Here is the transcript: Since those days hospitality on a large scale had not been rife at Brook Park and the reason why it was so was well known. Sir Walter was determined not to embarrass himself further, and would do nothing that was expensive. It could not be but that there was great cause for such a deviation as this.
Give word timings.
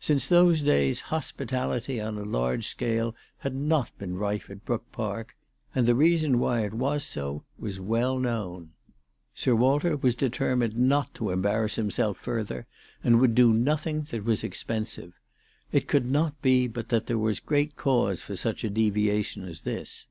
Since 0.00 0.28
those 0.28 0.62
days 0.62 1.02
hospitality 1.12 2.00
on 2.00 2.16
a 2.16 2.22
large 2.24 2.66
scale 2.66 3.14
had 3.36 3.54
not 3.54 3.90
been 3.98 4.16
rife 4.16 4.48
at 4.48 4.64
Brook 4.64 4.86
Park 4.90 5.36
and 5.74 5.84
the 5.86 5.94
reason 5.94 6.38
why 6.38 6.64
it 6.64 6.72
was 6.72 7.04
so 7.04 7.44
was 7.58 7.78
well 7.78 8.18
known. 8.18 8.70
Sir 9.34 9.54
Walter 9.54 9.94
was 9.98 10.14
determined 10.14 10.78
not 10.78 11.12
to 11.12 11.28
embarrass 11.28 11.74
himself 11.76 12.16
further, 12.16 12.66
and 13.04 13.20
would 13.20 13.34
do 13.34 13.52
nothing 13.52 14.00
that 14.12 14.24
was 14.24 14.42
expensive. 14.42 15.12
It 15.72 15.88
could 15.88 16.10
not 16.10 16.40
be 16.40 16.66
but 16.68 16.88
that 16.88 17.04
there 17.06 17.18
was 17.18 17.38
great 17.38 17.76
cause 17.76 18.22
for 18.22 18.34
such 18.34 18.64
a 18.64 18.70
deviation 18.70 19.44
as 19.44 19.60
this. 19.60 20.08